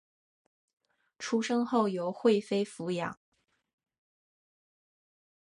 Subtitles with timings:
[1.19, 3.19] 出生后由惠妃抚养。